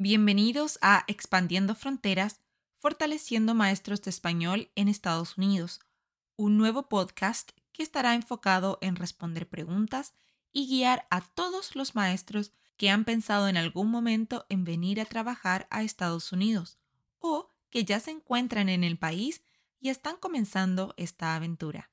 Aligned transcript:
Bienvenidos 0.00 0.78
a 0.80 1.02
Expandiendo 1.08 1.74
Fronteras, 1.74 2.40
fortaleciendo 2.76 3.56
maestros 3.56 4.00
de 4.00 4.10
español 4.10 4.70
en 4.76 4.86
Estados 4.86 5.36
Unidos, 5.36 5.80
un 6.36 6.56
nuevo 6.56 6.88
podcast 6.88 7.50
que 7.72 7.82
estará 7.82 8.14
enfocado 8.14 8.78
en 8.80 8.94
responder 8.94 9.48
preguntas 9.48 10.14
y 10.52 10.68
guiar 10.68 11.08
a 11.10 11.20
todos 11.20 11.74
los 11.74 11.96
maestros 11.96 12.52
que 12.76 12.90
han 12.90 13.04
pensado 13.04 13.48
en 13.48 13.56
algún 13.56 13.90
momento 13.90 14.46
en 14.48 14.62
venir 14.62 15.00
a 15.00 15.04
trabajar 15.04 15.66
a 15.68 15.82
Estados 15.82 16.30
Unidos 16.30 16.78
o 17.18 17.50
que 17.68 17.84
ya 17.84 17.98
se 17.98 18.12
encuentran 18.12 18.68
en 18.68 18.84
el 18.84 19.00
país 19.00 19.42
y 19.80 19.88
están 19.88 20.14
comenzando 20.14 20.94
esta 20.96 21.34
aventura. 21.34 21.90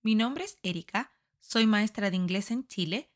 Mi 0.00 0.14
nombre 0.14 0.44
es 0.44 0.56
Erika, 0.62 1.12
soy 1.40 1.66
maestra 1.66 2.08
de 2.08 2.16
inglés 2.16 2.50
en 2.50 2.66
Chile, 2.66 3.12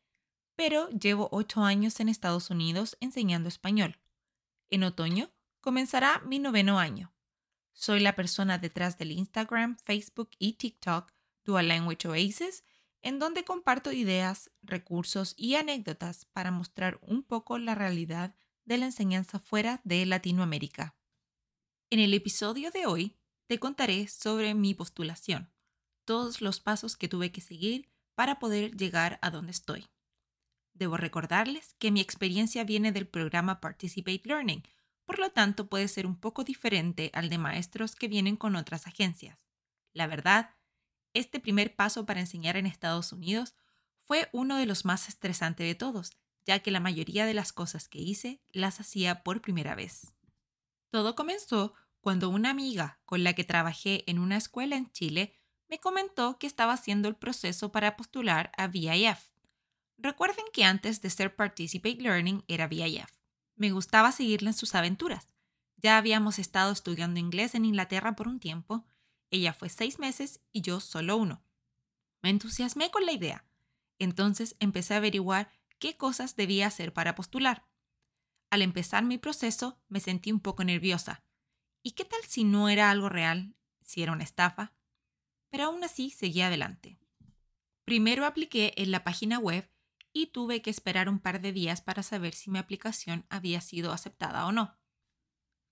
pero 0.55 0.87
llevo 0.91 1.29
ocho 1.31 1.63
años 1.63 1.99
en 1.99 2.09
Estados 2.09 2.51
Unidos 2.51 2.95
enseñando 2.99 3.49
español. 3.49 3.97
En 4.73 4.83
otoño 4.83 5.31
comenzará 5.61 6.23
mi 6.25 6.39
noveno 6.39 6.79
año. 6.79 7.13
Soy 7.73 7.99
la 7.99 8.15
persona 8.15 8.57
detrás 8.57 8.97
del 8.97 9.11
Instagram, 9.11 9.77
Facebook 9.77 10.31
y 10.39 10.53
TikTok 10.53 11.13
Dual 11.43 11.67
Language 11.67 12.07
Oasis, 12.07 12.63
en 13.03 13.19
donde 13.19 13.43
comparto 13.43 13.91
ideas, 13.91 14.49
recursos 14.63 15.35
y 15.37 15.57
anécdotas 15.57 16.25
para 16.25 16.49
mostrar 16.49 16.97
un 17.03 17.21
poco 17.21 17.59
la 17.59 17.75
realidad 17.75 18.33
de 18.65 18.79
la 18.79 18.85
enseñanza 18.85 19.37
fuera 19.37 19.79
de 19.83 20.07
Latinoamérica. 20.07 20.95
En 21.91 21.99
el 21.99 22.11
episodio 22.15 22.71
de 22.71 22.87
hoy 22.87 23.15
te 23.45 23.59
contaré 23.59 24.07
sobre 24.07 24.55
mi 24.55 24.73
postulación, 24.73 25.53
todos 26.03 26.41
los 26.41 26.59
pasos 26.59 26.97
que 26.97 27.07
tuve 27.07 27.31
que 27.31 27.41
seguir 27.41 27.91
para 28.15 28.39
poder 28.39 28.75
llegar 28.75 29.19
a 29.21 29.29
donde 29.29 29.51
estoy. 29.51 29.85
Debo 30.73 30.97
recordarles 30.97 31.75
que 31.79 31.91
mi 31.91 32.01
experiencia 32.01 32.63
viene 32.63 32.91
del 32.91 33.07
programa 33.07 33.59
Participate 33.59 34.21
Learning, 34.25 34.63
por 35.05 35.19
lo 35.19 35.31
tanto 35.31 35.67
puede 35.67 35.87
ser 35.87 36.07
un 36.07 36.19
poco 36.19 36.43
diferente 36.43 37.11
al 37.13 37.29
de 37.29 37.37
maestros 37.37 37.95
que 37.95 38.07
vienen 38.07 38.35
con 38.35 38.55
otras 38.55 38.87
agencias. 38.87 39.45
La 39.93 40.07
verdad, 40.07 40.55
este 41.13 41.39
primer 41.39 41.75
paso 41.75 42.05
para 42.05 42.19
enseñar 42.19 42.57
en 42.57 42.65
Estados 42.65 43.11
Unidos 43.11 43.55
fue 44.01 44.29
uno 44.33 44.57
de 44.57 44.65
los 44.65 44.85
más 44.85 45.07
estresantes 45.07 45.67
de 45.67 45.75
todos, 45.75 46.11
ya 46.45 46.59
que 46.59 46.71
la 46.71 46.79
mayoría 46.79 47.25
de 47.25 47.33
las 47.33 47.53
cosas 47.53 47.87
que 47.87 47.99
hice 47.99 48.41
las 48.51 48.79
hacía 48.79 49.23
por 49.23 49.41
primera 49.41 49.75
vez. 49.75 50.13
Todo 50.89 51.15
comenzó 51.15 51.73
cuando 52.01 52.29
una 52.29 52.49
amiga 52.49 52.99
con 53.05 53.23
la 53.23 53.33
que 53.33 53.43
trabajé 53.43 54.03
en 54.09 54.19
una 54.19 54.37
escuela 54.37 54.75
en 54.75 54.91
Chile 54.91 55.39
me 55.69 55.79
comentó 55.79 56.37
que 56.37 56.47
estaba 56.47 56.73
haciendo 56.73 57.07
el 57.07 57.15
proceso 57.15 57.71
para 57.71 57.95
postular 57.95 58.51
a 58.57 58.67
VIF. 58.67 59.32
Recuerden 59.97 60.45
que 60.51 60.65
antes 60.65 61.01
de 61.01 61.09
ser 61.09 61.35
Participate 61.35 62.01
Learning 62.01 62.43
era 62.47 62.67
VIF. 62.67 63.09
Me 63.55 63.71
gustaba 63.71 64.11
seguirla 64.11 64.49
en 64.49 64.55
sus 64.55 64.75
aventuras. 64.75 65.29
Ya 65.77 65.97
habíamos 65.97 66.39
estado 66.39 66.71
estudiando 66.71 67.19
inglés 67.19 67.55
en 67.55 67.65
Inglaterra 67.65 68.15
por 68.15 68.27
un 68.27 68.39
tiempo. 68.39 68.85
Ella 69.31 69.53
fue 69.53 69.69
seis 69.69 69.99
meses 69.99 70.41
y 70.51 70.61
yo 70.61 70.79
solo 70.79 71.17
uno. 71.17 71.43
Me 72.21 72.29
entusiasmé 72.29 72.89
con 72.89 73.05
la 73.05 73.11
idea. 73.11 73.45
Entonces 73.99 74.55
empecé 74.59 74.93
a 74.93 74.97
averiguar 74.97 75.51
qué 75.79 75.97
cosas 75.97 76.35
debía 76.35 76.67
hacer 76.67 76.93
para 76.93 77.15
postular. 77.15 77.65
Al 78.49 78.61
empezar 78.61 79.03
mi 79.03 79.17
proceso 79.17 79.81
me 79.87 79.99
sentí 79.99 80.31
un 80.31 80.39
poco 80.39 80.63
nerviosa. 80.63 81.23
¿Y 81.81 81.91
qué 81.91 82.05
tal 82.05 82.21
si 82.27 82.43
no 82.43 82.69
era 82.69 82.89
algo 82.89 83.09
real? 83.09 83.55
¿Si 83.81 84.01
era 84.01 84.13
una 84.13 84.23
estafa? 84.23 84.73
Pero 85.49 85.65
aún 85.65 85.83
así 85.83 86.09
seguí 86.09 86.41
adelante. 86.41 86.97
Primero 87.83 88.25
apliqué 88.25 88.73
en 88.77 88.91
la 88.91 89.03
página 89.03 89.39
web 89.39 89.69
y 90.13 90.27
tuve 90.27 90.61
que 90.61 90.69
esperar 90.69 91.09
un 91.09 91.19
par 91.19 91.41
de 91.41 91.51
días 91.51 91.81
para 91.81 92.03
saber 92.03 92.33
si 92.33 92.51
mi 92.51 92.59
aplicación 92.59 93.25
había 93.29 93.59
sido 93.59 93.91
aceptada 93.91 94.45
o 94.45 94.51
no. 94.51 94.77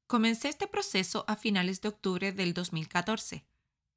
Comencé 0.07 0.49
este 0.49 0.67
proceso 0.67 1.23
a 1.27 1.37
finales 1.37 1.79
de 1.81 1.89
octubre 1.89 2.33
del 2.33 2.53
2014. 2.53 3.47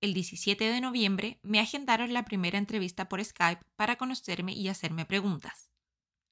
El 0.00 0.14
17 0.14 0.64
de 0.64 0.80
noviembre 0.80 1.40
me 1.42 1.60
agendaron 1.60 2.12
la 2.12 2.24
primera 2.24 2.58
entrevista 2.58 3.08
por 3.08 3.24
Skype 3.24 3.62
para 3.74 3.96
conocerme 3.96 4.52
y 4.52 4.68
hacerme 4.68 5.06
preguntas. 5.06 5.72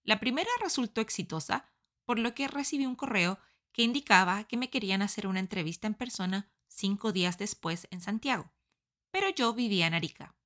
La 0.05 0.21
primera 0.21 0.51
resultó 0.61 1.01
exitosa, 1.01 1.73
por 2.05 2.19
lo 2.19 2.35
que 2.35 2.49
recibí 2.49 2.87
un 2.87 2.97
correo 2.97 3.39
que 3.73 3.83
indicaba 3.83 4.45
que 4.45 4.57
me 4.57 4.69
querían 4.69 5.01
hacer 5.03 5.27
una 5.27 5.41
entrevista 5.41 5.87
en 5.87 5.95
persona 5.95 6.53
cinco 6.69 7.13
días 7.13 7.39
después 7.39 7.89
en 7.91 8.01
Santiago, 8.01 8.53
pero 9.11 9.29
yo 9.31 9.55
vivía 9.55 9.87
en 9.87 9.95
Arica, 9.95 10.37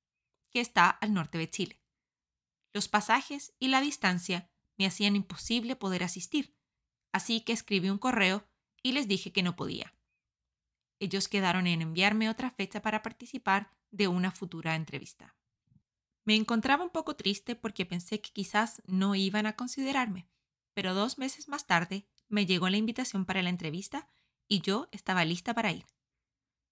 que 0.51 0.61
está 0.61 0.89
al 0.89 1.13
norte 1.13 1.37
de 1.37 1.49
Chile. 1.49 1.81
Los 2.73 2.87
pasajes 2.87 3.53
y 3.59 3.69
la 3.69 3.81
distancia 3.81 4.49
me 4.77 4.85
hacían 4.85 5.15
imposible 5.15 5.75
poder 5.75 6.03
asistir, 6.03 6.55
así 7.11 7.41
que 7.41 7.53
escribí 7.53 7.89
un 7.89 7.97
correo 7.97 8.47
y 8.83 8.91
les 8.91 9.07
dije 9.07 9.31
que 9.31 9.43
no 9.43 9.55
podía. 9.55 9.93
Ellos 10.99 11.27
quedaron 11.27 11.67
en 11.67 11.81
enviarme 11.81 12.29
otra 12.29 12.51
fecha 12.51 12.81
para 12.81 13.01
participar 13.01 13.71
de 13.91 14.07
una 14.07 14.31
futura 14.31 14.75
entrevista. 14.75 15.35
Me 16.25 16.35
encontraba 16.35 16.83
un 16.83 16.89
poco 16.89 17.15
triste 17.15 17.55
porque 17.55 17.85
pensé 17.85 18.19
que 18.19 18.31
quizás 18.31 18.81
no 18.85 19.15
iban 19.15 19.45
a 19.45 19.55
considerarme, 19.55 20.27
pero 20.73 20.93
dos 20.93 21.17
meses 21.17 21.47
más 21.47 21.65
tarde 21.65 22.07
me 22.27 22.45
llegó 22.45 22.69
la 22.69 22.77
invitación 22.77 23.25
para 23.25 23.41
la 23.41 23.49
entrevista 23.49 24.09
y 24.47 24.61
yo 24.61 24.89
estaba 24.91 25.25
lista 25.25 25.53
para 25.53 25.71
ir. 25.71 25.85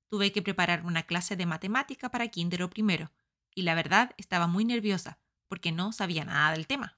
Tuve 0.07 0.31
que 0.31 0.41
preparar 0.41 0.85
una 0.85 1.03
clase 1.03 1.35
de 1.35 1.45
matemática 1.45 2.11
para 2.11 2.27
kinder 2.27 2.63
o 2.63 2.69
primero, 2.69 3.11
y 3.53 3.63
la 3.63 3.75
verdad 3.75 4.13
estaba 4.17 4.47
muy 4.47 4.65
nerviosa 4.65 5.19
porque 5.55 5.71
no 5.71 5.93
sabía 5.93 6.25
nada 6.25 6.51
del 6.51 6.67
tema. 6.67 6.97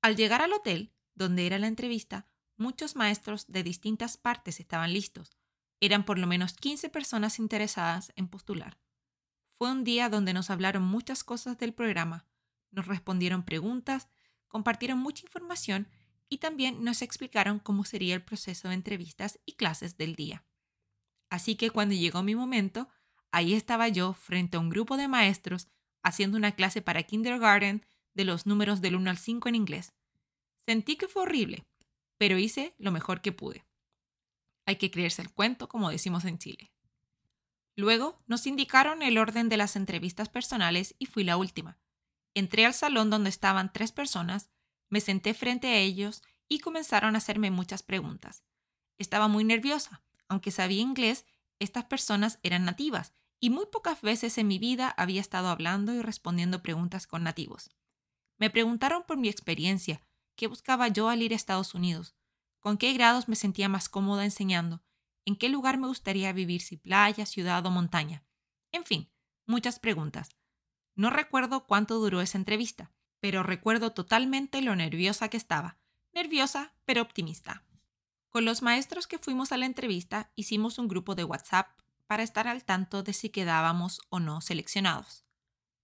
Al 0.00 0.14
llegar 0.14 0.42
al 0.42 0.52
hotel, 0.52 0.94
donde 1.16 1.44
era 1.44 1.58
la 1.58 1.66
entrevista, 1.66 2.28
muchos 2.56 2.94
maestros 2.94 3.48
de 3.48 3.64
distintas 3.64 4.16
partes 4.16 4.60
estaban 4.60 4.92
listos. 4.92 5.36
Eran 5.80 6.04
por 6.04 6.20
lo 6.20 6.28
menos 6.28 6.52
15 6.52 6.88
personas 6.88 7.40
interesadas 7.40 8.12
en 8.14 8.28
postular. 8.28 8.78
Fue 9.58 9.72
un 9.72 9.82
día 9.82 10.08
donde 10.08 10.32
nos 10.32 10.50
hablaron 10.50 10.84
muchas 10.84 11.24
cosas 11.24 11.58
del 11.58 11.74
programa, 11.74 12.28
nos 12.70 12.86
respondieron 12.86 13.42
preguntas, 13.42 14.06
compartieron 14.46 15.00
mucha 15.00 15.24
información 15.24 15.88
y 16.28 16.38
también 16.38 16.84
nos 16.84 17.02
explicaron 17.02 17.58
cómo 17.58 17.84
sería 17.84 18.14
el 18.14 18.22
proceso 18.22 18.68
de 18.68 18.74
entrevistas 18.74 19.40
y 19.46 19.54
clases 19.54 19.96
del 19.96 20.14
día. 20.14 20.44
Así 21.28 21.56
que 21.56 21.70
cuando 21.70 21.96
llegó 21.96 22.22
mi 22.22 22.36
momento, 22.36 22.88
ahí 23.32 23.52
estaba 23.52 23.88
yo 23.88 24.12
frente 24.12 24.58
a 24.58 24.60
un 24.60 24.70
grupo 24.70 24.96
de 24.96 25.08
maestros 25.08 25.66
haciendo 26.04 26.36
una 26.36 26.52
clase 26.52 26.82
para 26.82 27.02
kindergarten 27.02 27.84
de 28.14 28.24
los 28.24 28.46
números 28.46 28.80
del 28.80 28.94
1 28.94 29.10
al 29.10 29.18
5 29.18 29.48
en 29.48 29.54
inglés. 29.56 29.92
Sentí 30.64 30.96
que 30.96 31.08
fue 31.08 31.22
horrible, 31.22 31.66
pero 32.18 32.38
hice 32.38 32.74
lo 32.78 32.92
mejor 32.92 33.20
que 33.20 33.32
pude. 33.32 33.64
Hay 34.66 34.76
que 34.76 34.90
creerse 34.90 35.22
el 35.22 35.32
cuento, 35.32 35.68
como 35.68 35.90
decimos 35.90 36.24
en 36.24 36.38
Chile. 36.38 36.70
Luego 37.74 38.22
nos 38.26 38.46
indicaron 38.46 39.02
el 39.02 39.18
orden 39.18 39.48
de 39.48 39.56
las 39.56 39.74
entrevistas 39.74 40.28
personales 40.28 40.94
y 40.98 41.06
fui 41.06 41.24
la 41.24 41.36
última. 41.36 41.78
Entré 42.34 42.66
al 42.66 42.74
salón 42.74 43.10
donde 43.10 43.30
estaban 43.30 43.72
tres 43.72 43.90
personas, 43.90 44.50
me 44.88 45.00
senté 45.00 45.34
frente 45.34 45.68
a 45.68 45.78
ellos 45.78 46.22
y 46.48 46.60
comenzaron 46.60 47.14
a 47.14 47.18
hacerme 47.18 47.50
muchas 47.50 47.82
preguntas. 47.82 48.44
Estaba 48.98 49.26
muy 49.26 49.42
nerviosa. 49.42 50.02
Aunque 50.28 50.50
sabía 50.50 50.80
inglés, 50.80 51.26
estas 51.58 51.84
personas 51.84 52.38
eran 52.42 52.64
nativas 52.64 53.12
y 53.44 53.50
muy 53.50 53.66
pocas 53.66 54.00
veces 54.00 54.38
en 54.38 54.48
mi 54.48 54.58
vida 54.58 54.88
había 54.96 55.20
estado 55.20 55.48
hablando 55.48 55.92
y 55.92 56.00
respondiendo 56.00 56.62
preguntas 56.62 57.06
con 57.06 57.24
nativos. 57.24 57.68
Me 58.38 58.48
preguntaron 58.48 59.02
por 59.02 59.18
mi 59.18 59.28
experiencia, 59.28 60.00
qué 60.34 60.46
buscaba 60.46 60.88
yo 60.88 61.10
al 61.10 61.20
ir 61.20 61.34
a 61.34 61.36
Estados 61.36 61.74
Unidos, 61.74 62.16
con 62.58 62.78
qué 62.78 62.94
grados 62.94 63.28
me 63.28 63.36
sentía 63.36 63.68
más 63.68 63.90
cómoda 63.90 64.24
enseñando, 64.24 64.82
en 65.26 65.36
qué 65.36 65.50
lugar 65.50 65.76
me 65.76 65.88
gustaría 65.88 66.32
vivir, 66.32 66.62
si 66.62 66.78
playa, 66.78 67.26
ciudad 67.26 67.66
o 67.66 67.70
montaña. 67.70 68.24
En 68.72 68.82
fin, 68.82 69.10
muchas 69.44 69.78
preguntas. 69.78 70.30
No 70.94 71.10
recuerdo 71.10 71.66
cuánto 71.66 71.98
duró 71.98 72.22
esa 72.22 72.38
entrevista, 72.38 72.92
pero 73.20 73.42
recuerdo 73.42 73.92
totalmente 73.92 74.62
lo 74.62 74.74
nerviosa 74.74 75.28
que 75.28 75.36
estaba, 75.36 75.76
nerviosa 76.14 76.72
pero 76.86 77.02
optimista. 77.02 77.62
Con 78.30 78.46
los 78.46 78.62
maestros 78.62 79.06
que 79.06 79.18
fuimos 79.18 79.52
a 79.52 79.58
la 79.58 79.66
entrevista 79.66 80.32
hicimos 80.34 80.78
un 80.78 80.88
grupo 80.88 81.14
de 81.14 81.24
WhatsApp 81.24 81.83
para 82.06 82.22
estar 82.22 82.48
al 82.48 82.64
tanto 82.64 83.02
de 83.02 83.12
si 83.12 83.30
quedábamos 83.30 84.00
o 84.08 84.20
no 84.20 84.40
seleccionados. 84.40 85.24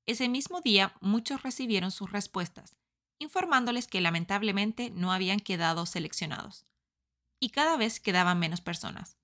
Ese 0.07 0.29
mismo 0.29 0.61
día 0.61 0.95
muchos 1.01 1.43
recibieron 1.43 1.91
sus 1.91 2.11
respuestas, 2.11 2.77
informándoles 3.19 3.87
que 3.87 4.01
lamentablemente 4.01 4.91
no 4.91 5.13
habían 5.13 5.41
quedado 5.41 5.87
seleccionados. 5.87 6.67
Y 7.39 7.51
cada 7.51 7.77
vez 7.77 8.01
quedaban 8.01 8.39
menos 8.39 8.61
personas. 8.61 9.19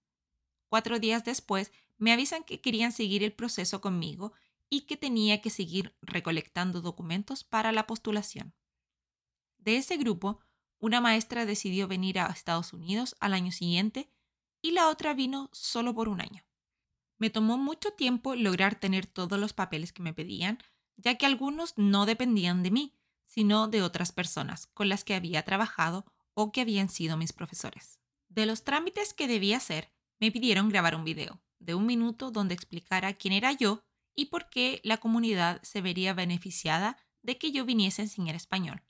Cuatro 0.68 0.98
días 0.98 1.24
después 1.24 1.72
me 1.98 2.12
avisan 2.12 2.44
que 2.44 2.60
querían 2.60 2.92
seguir 2.92 3.22
el 3.24 3.32
proceso 3.32 3.80
conmigo 3.80 4.32
y 4.68 4.82
que 4.82 4.96
tenía 4.96 5.40
que 5.40 5.50
seguir 5.50 5.96
recolectando 6.02 6.80
documentos 6.80 7.44
para 7.44 7.72
la 7.72 7.86
postulación. 7.86 8.54
De 9.58 9.76
ese 9.76 9.96
grupo, 9.96 10.40
una 10.78 11.00
maestra 11.00 11.46
decidió 11.46 11.88
venir 11.88 12.18
a 12.18 12.26
Estados 12.26 12.72
Unidos 12.72 13.16
al 13.20 13.34
año 13.34 13.52
siguiente 13.52 14.10
y 14.62 14.72
la 14.72 14.88
otra 14.88 15.14
vino 15.14 15.50
solo 15.52 15.94
por 15.94 16.08
un 16.08 16.20
año. 16.20 16.45
Me 17.18 17.30
tomó 17.30 17.56
mucho 17.58 17.90
tiempo 17.92 18.34
lograr 18.34 18.74
tener 18.78 19.06
todos 19.06 19.38
los 19.38 19.52
papeles 19.52 19.92
que 19.92 20.02
me 20.02 20.12
pedían, 20.12 20.58
ya 20.96 21.16
que 21.16 21.26
algunos 21.26 21.74
no 21.76 22.06
dependían 22.06 22.62
de 22.62 22.70
mí, 22.70 22.94
sino 23.24 23.68
de 23.68 23.82
otras 23.82 24.12
personas 24.12 24.66
con 24.68 24.88
las 24.88 25.04
que 25.04 25.14
había 25.14 25.42
trabajado 25.42 26.04
o 26.34 26.52
que 26.52 26.60
habían 26.60 26.88
sido 26.88 27.16
mis 27.16 27.32
profesores. 27.32 27.98
De 28.28 28.46
los 28.46 28.64
trámites 28.64 29.14
que 29.14 29.28
debía 29.28 29.56
hacer, 29.56 29.92
me 30.20 30.30
pidieron 30.30 30.68
grabar 30.68 30.94
un 30.94 31.04
video 31.04 31.40
de 31.58 31.74
un 31.74 31.86
minuto 31.86 32.30
donde 32.30 32.54
explicara 32.54 33.14
quién 33.14 33.32
era 33.32 33.52
yo 33.52 33.82
y 34.14 34.26
por 34.26 34.48
qué 34.48 34.80
la 34.84 34.98
comunidad 34.98 35.60
se 35.62 35.80
vería 35.80 36.14
beneficiada 36.14 36.96
de 37.22 37.38
que 37.38 37.52
yo 37.52 37.64
viniese 37.64 38.02
a 38.02 38.04
enseñar 38.04 38.36
español. 38.36 38.82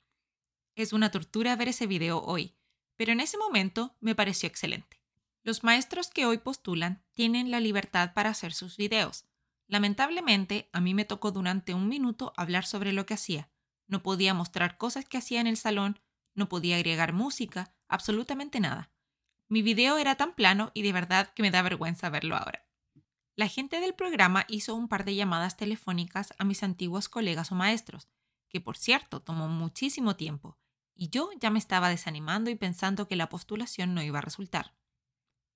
Es 0.75 0.93
una 0.93 1.11
tortura 1.11 1.55
ver 1.55 1.69
ese 1.69 1.87
video 1.87 2.21
hoy, 2.21 2.55
pero 2.95 3.11
en 3.11 3.19
ese 3.19 3.37
momento 3.37 3.95
me 3.99 4.15
pareció 4.15 4.47
excelente. 4.47 4.96
Los 5.43 5.63
maestros 5.63 6.09
que 6.09 6.25
hoy 6.25 6.37
postulan 6.37 7.03
tienen 7.13 7.51
la 7.51 7.59
libertad 7.59 8.13
para 8.13 8.29
hacer 8.29 8.53
sus 8.53 8.77
videos. 8.77 9.25
Lamentablemente, 9.67 10.69
a 10.73 10.81
mí 10.81 10.93
me 10.93 11.05
tocó 11.05 11.31
durante 11.31 11.73
un 11.73 11.87
minuto 11.87 12.33
hablar 12.35 12.65
sobre 12.65 12.93
lo 12.93 13.05
que 13.05 13.13
hacía. 13.13 13.49
No 13.87 14.03
podía 14.03 14.33
mostrar 14.33 14.77
cosas 14.77 15.05
que 15.05 15.17
hacía 15.17 15.41
en 15.41 15.47
el 15.47 15.57
salón, 15.57 15.99
no 16.35 16.49
podía 16.49 16.75
agregar 16.75 17.13
música, 17.13 17.73
absolutamente 17.87 18.59
nada. 18.59 18.91
Mi 19.49 19.61
video 19.61 19.97
era 19.97 20.15
tan 20.15 20.35
plano 20.35 20.71
y 20.73 20.81
de 20.81 20.91
verdad 20.91 21.33
que 21.33 21.41
me 21.41 21.51
da 21.51 21.61
vergüenza 21.61 22.09
verlo 22.09 22.35
ahora. 22.35 22.67
La 23.35 23.47
gente 23.47 23.79
del 23.79 23.93
programa 23.93 24.45
hizo 24.49 24.75
un 24.75 24.87
par 24.87 25.05
de 25.05 25.15
llamadas 25.15 25.57
telefónicas 25.57 26.33
a 26.37 26.43
mis 26.43 26.63
antiguos 26.63 27.07
colegas 27.07 27.51
o 27.51 27.55
maestros, 27.55 28.09
que 28.49 28.59
por 28.59 28.77
cierto 28.77 29.21
tomó 29.21 29.47
muchísimo 29.47 30.15
tiempo, 30.15 30.57
y 30.95 31.09
yo 31.09 31.29
ya 31.39 31.49
me 31.49 31.59
estaba 31.59 31.89
desanimando 31.89 32.49
y 32.49 32.55
pensando 32.55 33.07
que 33.07 33.15
la 33.15 33.29
postulación 33.29 33.93
no 33.93 34.01
iba 34.01 34.17
a 34.17 34.23
resultar. 34.23 34.73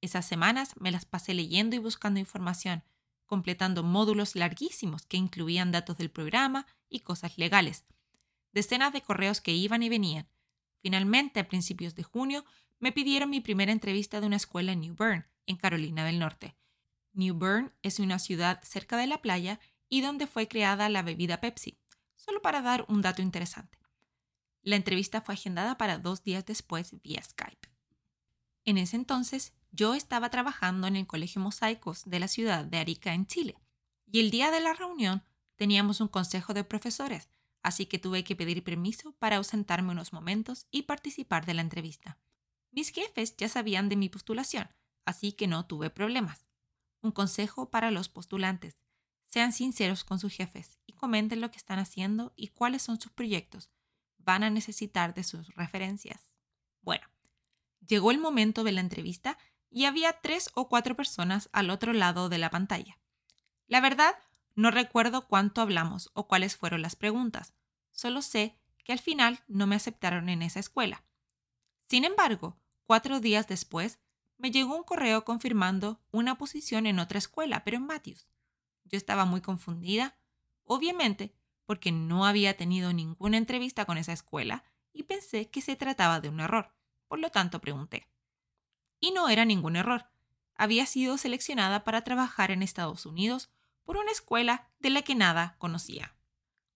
Esas 0.02 0.26
semanas 0.26 0.74
me 0.80 0.92
las 0.92 1.06
pasé 1.06 1.34
leyendo 1.34 1.76
y 1.76 1.80
buscando 1.80 2.20
información, 2.20 2.84
completando 3.28 3.84
módulos 3.84 4.36
larguísimos 4.36 5.06
que 5.06 5.18
incluían 5.18 5.72
datos 5.72 5.98
del 5.98 6.10
programa 6.10 6.66
y 6.90 7.02
cosas 7.02 7.38
legales. 7.38 7.86
Decenas 8.52 8.92
de 8.94 9.02
correos 9.02 9.40
que 9.40 9.54
iban 9.54 9.84
y 9.84 9.90
venían. 9.90 10.28
Finalmente, 10.82 11.40
a 11.40 11.48
principios 11.48 11.96
de 11.96 12.04
junio, 12.04 12.44
me 12.80 12.92
pidieron 12.92 13.30
mi 13.30 13.40
primera 13.40 13.72
entrevista 13.72 14.20
de 14.20 14.28
una 14.28 14.36
escuela 14.36 14.72
en 14.72 14.82
New 14.82 14.96
Bern, 14.96 15.28
en 15.46 15.56
Carolina 15.56 16.04
del 16.04 16.20
Norte. 16.20 16.56
New 17.14 17.38
Bern 17.38 17.72
es 17.84 18.00
una 18.00 18.18
ciudad 18.18 18.60
cerca 18.64 18.98
de 18.98 19.06
la 19.06 19.22
playa 19.22 19.60
y 19.88 20.02
donde 20.02 20.26
fue 20.26 20.48
creada 20.48 20.90
la 20.90 21.04
bebida 21.04 21.40
Pepsi, 21.40 21.78
solo 22.16 22.42
para 22.42 22.62
dar 22.62 22.86
un 22.88 23.02
dato 23.02 23.22
interesante. 23.22 23.78
La 24.64 24.76
entrevista 24.76 25.22
fue 25.22 25.36
agendada 25.36 25.78
para 25.78 26.00
dos 26.00 26.24
días 26.24 26.46
después 26.46 27.00
vía 27.02 27.22
Skype. 27.22 27.61
En 28.66 28.78
ese 28.78 28.96
entonces, 28.96 29.54
yo 29.72 29.96
estaba 29.96 30.30
trabajando 30.30 30.88
en 30.88 30.96
el 30.96 31.08
Colegio 31.08 31.42
Mosaicos 31.42 32.04
de 32.06 32.20
la 32.20 32.28
ciudad 32.28 32.66
de 32.66 32.78
Arica, 32.78 33.14
en 33.14 33.26
Chile, 33.26 33.58
y 34.06 34.20
el 34.20 34.32
día 34.32 34.52
de 34.52 34.60
la 34.60 34.74
reunión 34.74 35.24
teníamos 35.56 36.02
un 36.02 36.08
consejo 36.08 36.54
de 36.54 36.64
profesores, 36.64 37.30
así 37.64 37.86
que 37.86 38.00
tuve 38.00 38.24
que 38.24 38.36
pedir 38.36 38.64
permiso 38.64 39.14
para 39.14 39.38
ausentarme 39.38 39.92
unos 39.92 40.14
momentos 40.14 40.68
y 40.72 40.84
participar 40.84 41.46
de 41.46 41.54
la 41.54 41.62
entrevista. 41.62 42.20
Mis 42.72 42.90
jefes 42.90 43.36
ya 43.38 43.50
sabían 43.50 43.90
de 43.90 43.96
mi 43.96 44.10
postulación, 44.10 44.70
así 45.06 45.34
que 45.34 45.48
no 45.48 45.66
tuve 45.66 45.90
problemas. 45.90 46.46
Un 47.02 47.12
consejo 47.12 47.70
para 47.70 47.92
los 47.92 48.10
postulantes. 48.10 48.78
Sean 49.26 49.54
sinceros 49.54 50.04
con 50.04 50.20
sus 50.20 50.34
jefes 50.34 50.78
y 50.86 50.94
comenten 50.94 51.42
lo 51.42 51.52
que 51.52 51.58
están 51.58 51.80
haciendo 51.80 52.34
y 52.36 52.50
cuáles 52.50 52.82
son 52.82 53.00
sus 53.00 53.12
proyectos 53.12 53.70
van 54.24 54.44
a 54.44 54.50
necesitar 54.50 55.14
de 55.14 55.24
sus 55.24 55.54
referencias. 55.56 56.32
Bueno, 56.82 57.08
llegó 57.86 58.12
el 58.12 58.20
momento 58.20 58.64
de 58.64 58.72
la 58.72 58.82
entrevista 58.82 59.38
y 59.70 59.86
había 59.86 60.14
tres 60.22 60.50
o 60.54 60.70
cuatro 60.70 60.96
personas 60.96 61.50
al 61.54 61.70
otro 61.70 61.94
lado 61.94 62.30
de 62.30 62.38
la 62.38 62.50
pantalla. 62.50 63.00
La 63.68 63.82
verdad, 63.82 64.16
no 64.56 64.70
recuerdo 64.72 65.28
cuánto 65.28 65.62
hablamos 65.62 66.12
o 66.14 66.28
cuáles 66.28 66.56
fueron 66.58 66.82
las 66.82 66.96
preguntas. 66.96 67.54
Solo 67.92 68.22
sé 68.22 68.58
que 68.84 68.92
al 68.92 69.00
final 69.00 69.40
no 69.48 69.68
me 69.68 69.76
aceptaron 69.76 70.30
en 70.30 70.42
esa 70.42 70.60
escuela. 70.60 71.04
Sin 71.88 72.04
embargo, 72.06 72.58
cuatro 72.86 73.20
días 73.20 73.48
después, 73.48 74.00
me 74.38 74.52
llegó 74.52 74.76
un 74.76 74.84
correo 74.84 75.24
confirmando 75.24 76.02
una 76.12 76.38
posición 76.38 76.86
en 76.86 77.00
otra 77.00 77.20
escuela, 77.20 77.64
pero 77.64 77.78
en 77.78 77.86
Matthews. 77.86 78.28
Yo 78.86 78.98
estaba 78.98 79.26
muy 79.26 79.42
confundida. 79.42 80.18
Obviamente, 80.64 81.34
porque 81.66 81.92
no 81.92 82.26
había 82.26 82.58
tenido 82.58 82.92
ninguna 82.92 83.38
entrevista 83.38 83.86
con 83.86 83.98
esa 83.98 84.14
escuela 84.14 84.64
y 84.92 85.04
pensé 85.04 85.50
que 85.50 85.62
se 85.62 85.76
trataba 85.76 86.20
de 86.20 86.30
un 86.30 86.40
error. 86.40 86.74
Por 87.12 87.20
lo 87.20 87.30
tanto, 87.30 87.60
pregunté. 87.60 88.08
Y 89.02 89.12
no 89.12 89.28
era 89.28 89.44
ningún 89.44 89.76
error. 89.76 90.10
Había 90.56 90.86
sido 90.86 91.18
seleccionada 91.18 91.84
para 91.84 92.06
trabajar 92.06 92.52
en 92.52 92.64
Estados 92.64 93.06
Unidos 93.06 93.50
por 93.84 93.98
una 93.98 94.12
escuela 94.12 94.72
de 94.80 94.92
la 94.92 95.02
que 95.02 95.14
nada 95.14 95.58
conocía. 95.58 96.16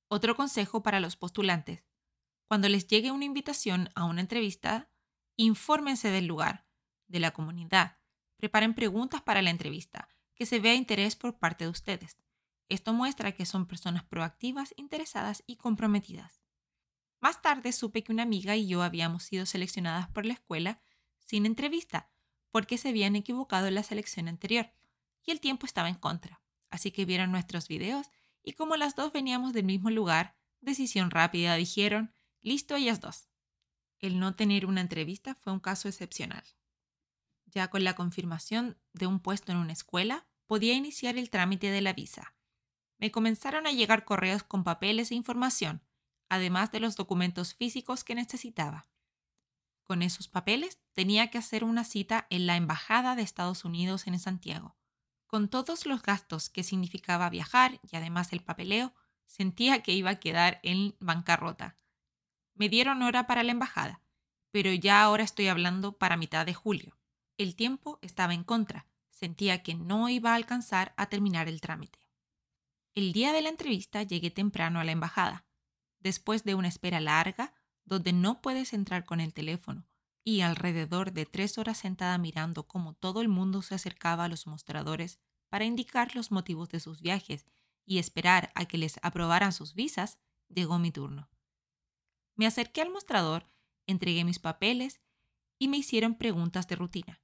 Otro 0.10 0.36
consejo 0.36 0.84
para 0.84 1.00
los 1.00 1.16
postulantes. 1.16 1.86
Cuando 2.50 2.68
les 2.68 2.86
llegue 2.86 3.12
una 3.12 3.24
invitación 3.24 3.92
a 3.96 4.04
una 4.04 4.20
entrevista, 4.20 4.90
infórmense 5.38 6.10
del 6.10 6.26
lugar, 6.26 6.68
de 7.08 7.22
la 7.22 7.32
comunidad, 7.32 8.00
preparen 8.36 8.74
preguntas 8.74 9.22
para 9.22 9.42
la 9.42 9.52
entrevista, 9.52 10.10
que 10.34 10.46
se 10.46 10.60
vea 10.60 10.74
interés 10.74 11.16
por 11.16 11.40
parte 11.40 11.64
de 11.64 11.70
ustedes. 11.70 12.18
Esto 12.68 12.92
muestra 12.92 13.32
que 13.32 13.46
son 13.46 13.68
personas 13.68 14.04
proactivas, 14.04 14.74
interesadas 14.76 15.46
y 15.48 15.56
comprometidas. 15.56 16.45
Más 17.20 17.42
tarde 17.42 17.72
supe 17.72 18.04
que 18.04 18.12
una 18.12 18.24
amiga 18.24 18.56
y 18.56 18.68
yo 18.68 18.84
habíamos 18.84 19.24
sido 19.24 19.46
seleccionadas 19.46 20.08
por 20.10 20.26
la 20.26 20.34
escuela 20.34 20.82
sin 21.20 21.46
entrevista, 21.46 22.10
porque 22.52 22.78
se 22.78 22.90
habían 22.90 23.16
equivocado 23.16 23.68
en 23.68 23.76
la 23.76 23.84
selección 23.84 24.28
anterior, 24.28 24.72
y 25.24 25.32
el 25.32 25.40
tiempo 25.40 25.66
estaba 25.66 25.90
en 25.90 25.96
contra. 25.96 26.42
Así 26.70 26.92
que 26.92 27.06
vieron 27.06 27.32
nuestros 27.32 27.68
videos 27.68 28.12
y 28.44 28.54
como 28.54 28.76
las 28.76 28.96
dos 28.96 29.12
veníamos 29.12 29.54
del 29.54 29.66
mismo 29.66 29.90
lugar, 29.90 30.36
decisión 30.62 31.10
rápida, 31.10 31.56
dijeron, 31.56 32.14
listo 32.42 32.76
ellas 32.76 33.00
dos. 33.00 33.28
El 34.00 34.20
no 34.20 34.36
tener 34.36 34.66
una 34.66 34.82
entrevista 34.82 35.34
fue 35.34 35.52
un 35.54 35.60
caso 35.60 35.88
excepcional. 35.88 36.44
Ya 37.46 37.70
con 37.70 37.84
la 37.84 37.96
confirmación 37.96 38.78
de 38.94 39.08
un 39.08 39.20
puesto 39.20 39.52
en 39.52 39.58
una 39.58 39.74
escuela, 39.74 40.28
podía 40.46 40.74
iniciar 40.74 41.18
el 41.18 41.30
trámite 41.30 41.72
de 41.72 41.82
la 41.82 41.94
visa 41.94 42.36
me 42.98 43.12
comenzaron 43.12 43.68
a 43.68 43.72
llegar 43.72 44.06
correos 44.06 44.44
con 44.44 44.64
papeles 44.64 45.12
e 45.12 45.16
información, 45.16 45.82
además 46.30 46.72
de 46.72 46.80
los 46.80 46.96
documentos 46.96 47.54
físicos 47.54 48.04
que 48.04 48.16
necesitaba. 48.16 48.88
Con 49.84 50.02
esos 50.02 50.28
papeles 50.28 50.80
tenía 50.94 51.30
que 51.30 51.38
hacer 51.38 51.64
una 51.64 51.84
cita 51.84 52.26
en 52.30 52.48
la 52.48 52.56
Embajada 52.56 53.16
de 53.16 53.22
Estados 53.22 53.66
Unidos 53.66 54.08
en 54.08 54.18
Santiago. 54.20 54.76
Con 55.28 55.48
todos 55.50 55.86
los 55.86 56.02
gastos 56.02 56.50
que 56.50 56.64
significaba 56.64 57.30
viajar 57.30 57.80
y 57.84 57.96
además 57.96 58.34
el 58.34 58.42
papeleo, 58.42 58.94
sentía 59.28 59.84
que 59.84 59.94
iba 59.94 60.10
a 60.12 60.20
quedar 60.20 60.60
en 60.64 60.96
bancarrota. 61.00 61.78
Me 62.56 62.70
dieron 62.70 63.04
hora 63.04 63.28
para 63.28 63.44
la 63.44 63.52
embajada, 63.52 64.02
pero 64.52 64.74
ya 64.74 65.04
ahora 65.04 65.24
estoy 65.24 65.50
hablando 65.50 65.98
para 65.98 66.18
mitad 66.18 66.46
de 66.46 66.54
julio. 66.54 66.98
El 67.38 67.56
tiempo 67.56 68.00
estaba 68.02 68.34
en 68.34 68.44
contra, 68.44 68.88
sentía 69.12 69.62
que 69.62 69.76
no 69.76 70.10
iba 70.10 70.32
a 70.32 70.36
alcanzar 70.36 70.94
a 70.98 71.08
terminar 71.08 71.48
el 71.48 71.62
trámite. 71.62 72.00
El 72.96 73.12
día 73.12 73.34
de 73.34 73.42
la 73.42 73.50
entrevista 73.50 74.04
llegué 74.04 74.32
temprano 74.32 74.80
a 74.80 74.84
la 74.84 74.94
embajada, 74.94 75.45
después 76.06 76.44
de 76.44 76.54
una 76.54 76.68
espera 76.68 77.02
larga 77.02 77.52
donde 77.84 78.14
no 78.14 78.40
puedes 78.40 78.74
entrar 78.74 79.06
con 79.06 79.20
el 79.20 79.34
teléfono 79.34 79.88
y 80.24 80.42
alrededor 80.42 81.14
de 81.14 81.26
tres 81.26 81.58
horas 81.58 81.80
sentada 81.80 82.20
mirando 82.20 82.68
cómo 82.68 82.94
todo 82.94 83.24
el 83.24 83.28
mundo 83.28 83.64
se 83.64 83.74
acercaba 83.74 84.26
a 84.26 84.28
los 84.28 84.46
mostradores 84.46 85.18
para 85.50 85.66
indicar 85.66 86.16
los 86.16 86.30
motivos 86.30 86.70
de 86.70 86.80
sus 86.80 87.02
viajes 87.02 87.48
y 87.88 87.98
esperar 87.98 88.52
a 88.54 88.66
que 88.66 88.78
les 88.78 89.00
aprobaran 89.02 89.52
sus 89.52 89.74
visas, 89.74 90.20
llegó 90.48 90.78
mi 90.78 90.92
turno. 90.92 91.28
Me 92.36 92.46
acerqué 92.46 92.82
al 92.82 92.92
mostrador, 92.92 93.48
entregué 93.88 94.24
mis 94.26 94.38
papeles 94.38 95.02
y 95.58 95.70
me 95.70 95.78
hicieron 95.78 96.20
preguntas 96.20 96.68
de 96.68 96.76
rutina. 96.76 97.20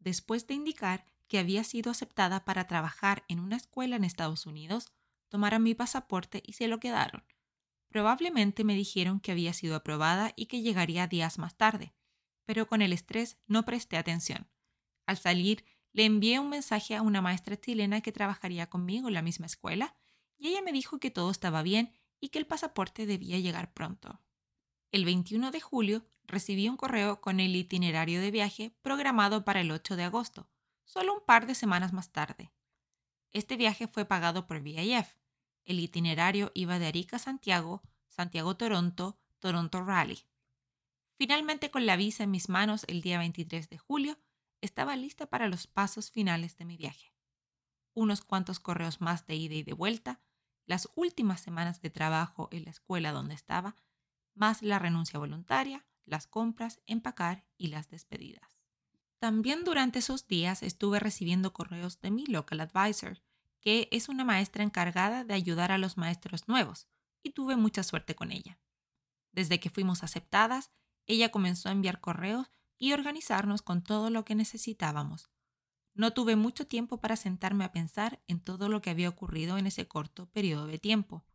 Después 0.00 0.46
de 0.46 0.52
indicar 0.52 1.06
que 1.28 1.38
había 1.38 1.64
sido 1.64 1.90
aceptada 1.90 2.44
para 2.44 2.66
trabajar 2.66 3.24
en 3.28 3.40
una 3.40 3.56
escuela 3.56 3.96
en 3.96 4.04
Estados 4.04 4.44
Unidos, 4.44 4.92
tomaron 5.30 5.62
mi 5.62 5.74
pasaporte 5.74 6.42
y 6.44 6.52
se 6.52 6.68
lo 6.68 6.78
quedaron. 6.78 7.24
Probablemente 7.88 8.64
me 8.64 8.74
dijeron 8.74 9.20
que 9.20 9.32
había 9.32 9.52
sido 9.52 9.76
aprobada 9.76 10.32
y 10.36 10.46
que 10.46 10.60
llegaría 10.60 11.06
días 11.06 11.38
más 11.38 11.56
tarde, 11.56 11.94
pero 12.44 12.66
con 12.66 12.82
el 12.82 12.92
estrés 12.92 13.38
no 13.46 13.64
presté 13.64 13.96
atención. 13.96 14.48
Al 15.06 15.16
salir, 15.16 15.64
le 15.92 16.04
envié 16.04 16.38
un 16.38 16.50
mensaje 16.50 16.94
a 16.94 17.02
una 17.02 17.22
maestra 17.22 17.58
chilena 17.58 18.00
que 18.00 18.12
trabajaría 18.12 18.68
conmigo 18.68 19.08
en 19.08 19.14
la 19.14 19.22
misma 19.22 19.46
escuela, 19.46 19.94
y 20.36 20.48
ella 20.48 20.62
me 20.62 20.72
dijo 20.72 21.00
que 21.00 21.10
todo 21.10 21.30
estaba 21.30 21.62
bien 21.62 21.92
y 22.20 22.28
que 22.28 22.38
el 22.38 22.46
pasaporte 22.46 23.06
debía 23.06 23.38
llegar 23.38 23.72
pronto. 23.72 24.20
El 24.90 25.04
21 25.04 25.50
de 25.50 25.60
julio 25.60 26.06
recibí 26.24 26.68
un 26.68 26.76
correo 26.76 27.20
con 27.20 27.40
el 27.40 27.54
itinerario 27.56 28.20
de 28.20 28.30
viaje 28.30 28.74
programado 28.82 29.44
para 29.44 29.60
el 29.60 29.70
8 29.70 29.96
de 29.96 30.04
agosto, 30.04 30.48
solo 30.84 31.14
un 31.14 31.24
par 31.24 31.46
de 31.46 31.54
semanas 31.54 31.92
más 31.92 32.12
tarde. 32.12 32.52
Este 33.30 33.56
viaje 33.56 33.88
fue 33.88 34.06
pagado 34.06 34.46
por 34.46 34.60
VIF. 34.60 35.17
El 35.68 35.80
itinerario 35.80 36.50
iba 36.54 36.78
de 36.78 36.86
Arica 36.86 37.16
a 37.16 37.18
Santiago, 37.18 37.82
Santiago-Toronto, 38.06 39.18
Toronto-Raleigh. 39.38 40.26
Finalmente, 41.18 41.70
con 41.70 41.84
la 41.84 41.96
visa 41.96 42.24
en 42.24 42.30
mis 42.30 42.48
manos 42.48 42.86
el 42.88 43.02
día 43.02 43.18
23 43.18 43.68
de 43.68 43.76
julio, 43.76 44.18
estaba 44.62 44.96
lista 44.96 45.26
para 45.26 45.46
los 45.46 45.66
pasos 45.66 46.10
finales 46.10 46.56
de 46.56 46.64
mi 46.64 46.78
viaje. 46.78 47.12
Unos 47.92 48.22
cuantos 48.22 48.60
correos 48.60 49.02
más 49.02 49.26
de 49.26 49.36
ida 49.36 49.56
y 49.56 49.62
de 49.62 49.74
vuelta, 49.74 50.22
las 50.64 50.88
últimas 50.94 51.42
semanas 51.42 51.82
de 51.82 51.90
trabajo 51.90 52.48
en 52.50 52.64
la 52.64 52.70
escuela 52.70 53.12
donde 53.12 53.34
estaba, 53.34 53.76
más 54.34 54.62
la 54.62 54.78
renuncia 54.78 55.18
voluntaria, 55.18 55.84
las 56.06 56.26
compras, 56.26 56.80
empacar 56.86 57.44
y 57.58 57.66
las 57.66 57.90
despedidas. 57.90 58.58
También 59.18 59.64
durante 59.64 59.98
esos 59.98 60.26
días 60.26 60.62
estuve 60.62 60.98
recibiendo 60.98 61.52
correos 61.52 62.00
de 62.00 62.10
mi 62.10 62.24
local 62.24 62.60
advisor, 62.60 63.20
que 63.60 63.88
es 63.90 64.08
una 64.08 64.24
maestra 64.24 64.64
encargada 64.64 65.24
de 65.24 65.34
ayudar 65.34 65.72
a 65.72 65.78
los 65.78 65.96
maestros 65.96 66.48
nuevos, 66.48 66.88
y 67.22 67.30
tuve 67.30 67.56
mucha 67.56 67.82
suerte 67.82 68.14
con 68.14 68.32
ella. 68.32 68.58
Desde 69.32 69.60
que 69.60 69.70
fuimos 69.70 70.02
aceptadas, 70.02 70.70
ella 71.06 71.30
comenzó 71.30 71.68
a 71.68 71.72
enviar 71.72 72.00
correos 72.00 72.50
y 72.78 72.92
organizarnos 72.92 73.62
con 73.62 73.82
todo 73.82 74.10
lo 74.10 74.24
que 74.24 74.34
necesitábamos. 74.34 75.30
No 75.94 76.12
tuve 76.12 76.36
mucho 76.36 76.66
tiempo 76.66 77.00
para 77.00 77.16
sentarme 77.16 77.64
a 77.64 77.72
pensar 77.72 78.22
en 78.28 78.40
todo 78.40 78.68
lo 78.68 78.80
que 78.80 78.90
había 78.90 79.08
ocurrido 79.08 79.58
en 79.58 79.66
ese 79.66 79.88
corto 79.88 80.30
periodo 80.30 80.66
de 80.66 80.78
tiempo. 80.78 81.26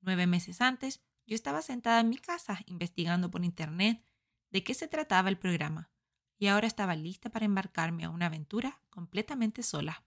Nueve 0.00 0.26
meses 0.26 0.60
antes, 0.60 1.02
yo 1.26 1.34
estaba 1.34 1.62
sentada 1.62 2.00
en 2.00 2.08
mi 2.08 2.18
casa 2.18 2.60
investigando 2.66 3.30
por 3.30 3.44
internet 3.44 4.04
de 4.50 4.64
qué 4.64 4.74
se 4.74 4.88
trataba 4.88 5.28
el 5.28 5.38
programa 5.38 5.90
y 6.38 6.46
ahora 6.48 6.66
estaba 6.66 6.94
lista 6.94 7.30
para 7.30 7.46
embarcarme 7.46 8.04
a 8.04 8.10
una 8.10 8.26
aventura 8.26 8.80
completamente 8.90 9.62
sola. 9.62 10.05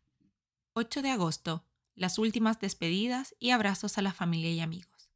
8 0.73 1.01
de 1.01 1.09
agosto. 1.09 1.65
Las 1.95 2.19
últimas 2.19 2.59
despedidas 2.59 3.35
y 3.39 3.49
abrazos 3.49 3.97
a 3.97 4.03
la 4.03 4.13
familia 4.13 4.51
y 4.51 4.59
amigos. 4.59 5.09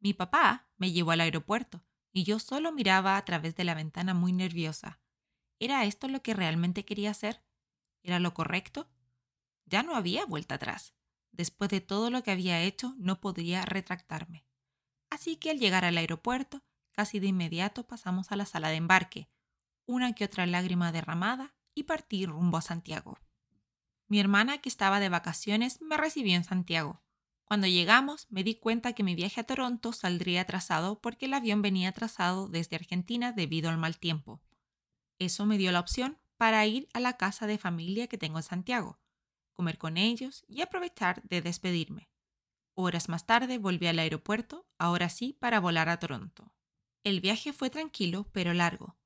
Mi 0.00 0.12
papá 0.12 0.68
me 0.76 0.90
llevó 0.90 1.12
al 1.12 1.20
aeropuerto 1.20 1.84
y 2.12 2.24
yo 2.24 2.40
solo 2.40 2.72
miraba 2.72 3.16
a 3.16 3.24
través 3.24 3.54
de 3.54 3.64
la 3.64 3.74
ventana 3.74 4.14
muy 4.14 4.32
nerviosa. 4.32 5.00
¿Era 5.60 5.84
esto 5.84 6.08
lo 6.08 6.22
que 6.22 6.34
realmente 6.34 6.84
quería 6.84 7.12
hacer? 7.12 7.42
¿Era 8.02 8.18
lo 8.18 8.34
correcto? 8.34 8.88
Ya 9.64 9.84
no 9.84 9.94
había 9.94 10.26
vuelta 10.26 10.56
atrás. 10.56 10.94
Después 11.30 11.70
de 11.70 11.80
todo 11.80 12.10
lo 12.10 12.22
que 12.22 12.32
había 12.32 12.60
hecho, 12.62 12.94
no 12.98 13.20
podía 13.20 13.62
retractarme. 13.62 14.44
Así 15.08 15.36
que 15.36 15.50
al 15.50 15.58
llegar 15.58 15.84
al 15.84 15.98
aeropuerto, 15.98 16.62
casi 16.90 17.20
de 17.20 17.28
inmediato 17.28 17.86
pasamos 17.86 18.32
a 18.32 18.36
la 18.36 18.44
sala 18.44 18.70
de 18.70 18.76
embarque, 18.76 19.28
una 19.86 20.14
que 20.14 20.24
otra 20.24 20.46
lágrima 20.46 20.90
derramada 20.90 21.54
y 21.74 21.84
partí 21.84 22.26
rumbo 22.26 22.58
a 22.58 22.62
Santiago. 22.62 23.18
Mi 24.08 24.20
hermana, 24.20 24.58
que 24.58 24.68
estaba 24.68 25.00
de 25.00 25.08
vacaciones, 25.08 25.80
me 25.80 25.96
recibió 25.96 26.36
en 26.36 26.44
Santiago. 26.44 27.02
Cuando 27.44 27.66
llegamos, 27.66 28.26
me 28.30 28.44
di 28.44 28.56
cuenta 28.56 28.92
que 28.92 29.02
mi 29.02 29.14
viaje 29.14 29.40
a 29.40 29.44
Toronto 29.44 29.92
saldría 29.92 30.42
atrasado 30.42 31.00
porque 31.00 31.26
el 31.26 31.34
avión 31.34 31.62
venía 31.62 31.90
atrasado 31.90 32.48
desde 32.48 32.76
Argentina 32.76 33.32
debido 33.32 33.70
al 33.70 33.78
mal 33.78 33.98
tiempo. 33.98 34.42
Eso 35.18 35.46
me 35.46 35.58
dio 35.58 35.72
la 35.72 35.80
opción 35.80 36.18
para 36.36 36.66
ir 36.66 36.88
a 36.92 37.00
la 37.00 37.16
casa 37.16 37.46
de 37.46 37.58
familia 37.58 38.08
que 38.08 38.18
tengo 38.18 38.38
en 38.38 38.42
Santiago, 38.42 39.00
comer 39.52 39.78
con 39.78 39.96
ellos 39.96 40.44
y 40.48 40.60
aprovechar 40.60 41.22
de 41.22 41.40
despedirme. 41.40 42.10
Horas 42.74 43.08
más 43.08 43.26
tarde 43.26 43.58
volví 43.58 43.86
al 43.86 43.98
aeropuerto, 43.98 44.68
ahora 44.78 45.08
sí 45.08 45.32
para 45.32 45.60
volar 45.60 45.88
a 45.88 45.98
Toronto. 45.98 46.52
El 47.04 47.20
viaje 47.20 47.52
fue 47.52 47.70
tranquilo 47.70 48.28
pero 48.32 48.52
largo. 48.52 48.96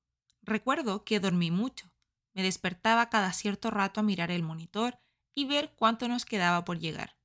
Recuerdo 0.42 1.04
que 1.04 1.20
dormí 1.20 1.50
mucho. 1.50 1.89
Me 2.32 2.42
despertaba 2.42 3.10
cada 3.10 3.32
cierto 3.32 3.70
rato 3.70 4.00
a 4.00 4.02
mirar 4.02 4.30
el 4.30 4.42
monitor 4.42 4.98
y 5.34 5.44
ver 5.44 5.74
cuánto 5.76 6.08
nos 6.08 6.24
quedaba 6.24 6.64
por 6.64 6.78
llegar, 6.78 7.16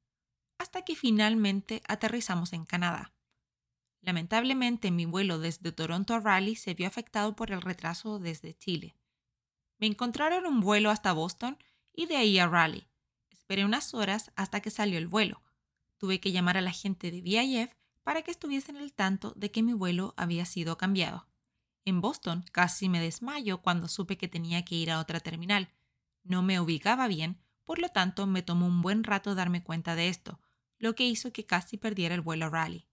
hasta 0.57 0.83
que 0.83 0.95
finalmente 0.95 1.81
aterrizamos 1.88 2.53
en 2.53 2.65
Canadá. 2.65 3.13
Lamentablemente 4.01 4.91
mi 4.91 5.05
vuelo 5.05 5.39
desde 5.39 5.71
Toronto 5.71 6.13
a 6.13 6.19
Raleigh 6.19 6.55
se 6.55 6.75
vio 6.75 6.88
afectado 6.88 7.35
por 7.35 7.51
el 7.51 7.62
retraso 7.62 8.19
desde 8.19 8.55
Chile. 8.55 8.95
Me 9.79 9.88
encontraron 9.88 10.45
un 10.45 10.59
vuelo 10.62 10.91
hasta 10.91 11.12
Boston 11.12 11.57
y 11.91 12.05
de 12.05 12.17
ahí 12.17 12.38
a 12.38 12.47
Raleigh. 12.47 12.88
Esperé 13.31 13.65
unas 13.65 13.93
horas 13.93 14.31
hasta 14.35 14.62
que 14.62 14.69
salió 14.69 14.97
el 14.97 15.07
vuelo. 15.07 15.41
Tuve 15.97 16.19
que 16.19 16.31
llamar 16.31 16.57
a 16.57 16.62
la 16.62 16.71
gente 16.71 17.12
de 17.12 17.21
VIF 17.21 17.74
para 18.03 18.21
que 18.21 18.31
estuviesen 18.31 18.77
al 18.77 18.93
tanto 18.93 19.33
de 19.35 19.50
que 19.50 19.63
mi 19.63 19.74
vuelo 19.74 20.13
había 20.17 20.45
sido 20.45 20.77
cambiado. 20.77 21.27
En 21.85 22.01
Boston 22.01 22.43
casi 22.51 22.89
me 22.89 22.99
desmayo 22.99 23.61
cuando 23.61 23.87
supe 23.87 24.17
que 24.17 24.27
tenía 24.27 24.65
que 24.65 24.75
ir 24.75 24.89
a 24.89 24.99
otra 24.99 25.19
terminal. 25.19 25.69
No 26.23 26.41
me 26.41 26.59
ubicaba 26.59 27.07
bien, 27.07 27.39
por 27.63 27.77
lo 27.77 27.89
tanto 27.89 28.25
me 28.25 28.41
tomó 28.41 28.65
un 28.65 28.81
buen 28.81 29.03
rato 29.03 29.35
darme 29.35 29.63
cuenta 29.63 29.95
de 29.95 30.09
esto, 30.09 30.39
lo 30.79 30.95
que 30.95 31.05
hizo 31.05 31.31
que 31.31 31.45
casi 31.45 31.77
perdiera 31.77 32.15
el 32.15 32.21
vuelo 32.21 32.47
a 32.47 32.49
Raleigh. 32.49 32.87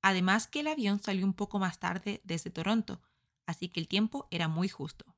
Además 0.00 0.46
que 0.46 0.60
el 0.60 0.68
avión 0.68 1.00
salió 1.02 1.26
un 1.26 1.34
poco 1.34 1.58
más 1.58 1.80
tarde 1.80 2.20
desde 2.24 2.50
Toronto, 2.50 3.02
así 3.46 3.68
que 3.68 3.80
el 3.80 3.88
tiempo 3.88 4.28
era 4.30 4.46
muy 4.46 4.68
justo. 4.68 5.16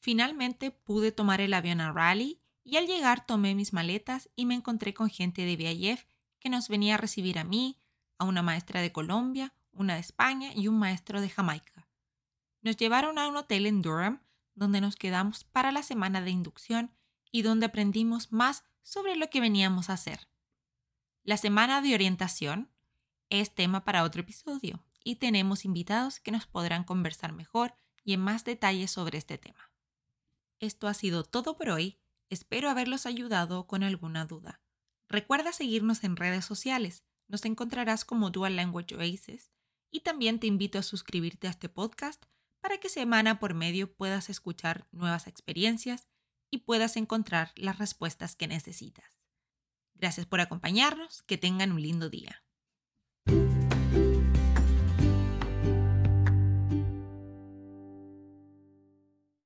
Finalmente 0.00 0.70
pude 0.70 1.12
tomar 1.12 1.40
el 1.42 1.52
avión 1.52 1.80
a 1.80 1.92
Raleigh 1.92 2.40
y 2.64 2.76
al 2.76 2.86
llegar 2.86 3.26
tomé 3.26 3.54
mis 3.54 3.72
maletas 3.72 4.30
y 4.34 4.46
me 4.46 4.54
encontré 4.54 4.94
con 4.94 5.10
gente 5.10 5.44
de 5.44 5.56
VIF 5.56 6.04
que 6.38 6.48
nos 6.48 6.68
venía 6.68 6.94
a 6.94 6.98
recibir 6.98 7.38
a 7.38 7.44
mí, 7.44 7.78
a 8.16 8.24
una 8.24 8.42
maestra 8.42 8.80
de 8.80 8.92
Colombia, 8.92 9.54
una 9.72 9.94
de 9.94 10.00
España 10.00 10.52
y 10.54 10.68
un 10.68 10.78
maestro 10.78 11.20
de 11.20 11.28
Jamaica. 11.28 11.77
Nos 12.68 12.76
llevaron 12.76 13.18
a 13.18 13.26
un 13.28 13.36
hotel 13.38 13.64
en 13.64 13.80
Durham, 13.80 14.20
donde 14.54 14.82
nos 14.82 14.94
quedamos 14.94 15.42
para 15.42 15.72
la 15.72 15.82
semana 15.82 16.20
de 16.20 16.30
inducción 16.30 16.92
y 17.32 17.40
donde 17.40 17.64
aprendimos 17.64 18.30
más 18.30 18.62
sobre 18.82 19.16
lo 19.16 19.30
que 19.30 19.40
veníamos 19.40 19.88
a 19.88 19.94
hacer. 19.94 20.28
La 21.24 21.38
semana 21.38 21.80
de 21.80 21.94
orientación 21.94 22.70
es 23.30 23.54
tema 23.54 23.86
para 23.86 24.04
otro 24.04 24.20
episodio 24.20 24.84
y 25.02 25.16
tenemos 25.16 25.64
invitados 25.64 26.20
que 26.20 26.30
nos 26.30 26.46
podrán 26.46 26.84
conversar 26.84 27.32
mejor 27.32 27.74
y 28.04 28.12
en 28.12 28.20
más 28.20 28.44
detalle 28.44 28.86
sobre 28.86 29.16
este 29.16 29.38
tema. 29.38 29.72
Esto 30.60 30.88
ha 30.88 30.92
sido 30.92 31.24
todo 31.24 31.56
por 31.56 31.70
hoy. 31.70 31.98
Espero 32.28 32.68
haberlos 32.68 33.06
ayudado 33.06 33.66
con 33.66 33.82
alguna 33.82 34.26
duda. 34.26 34.60
Recuerda 35.08 35.54
seguirnos 35.54 36.04
en 36.04 36.16
redes 36.16 36.44
sociales. 36.44 37.02
Nos 37.28 37.46
encontrarás 37.46 38.04
como 38.04 38.28
Dual 38.28 38.56
Language 38.56 38.94
Oasis 38.94 39.52
y 39.90 40.00
también 40.00 40.38
te 40.38 40.46
invito 40.46 40.78
a 40.78 40.82
suscribirte 40.82 41.46
a 41.46 41.50
este 41.50 41.70
podcast 41.70 42.26
para 42.60 42.78
que 42.78 42.88
semana 42.88 43.38
por 43.38 43.54
medio 43.54 43.92
puedas 43.92 44.30
escuchar 44.30 44.86
nuevas 44.92 45.26
experiencias 45.26 46.08
y 46.50 46.58
puedas 46.58 46.96
encontrar 46.96 47.52
las 47.56 47.78
respuestas 47.78 48.36
que 48.36 48.48
necesitas. 48.48 49.20
Gracias 49.94 50.26
por 50.26 50.40
acompañarnos, 50.40 51.22
que 51.22 51.38
tengan 51.38 51.72
un 51.72 51.82
lindo 51.82 52.08
día. 52.08 52.44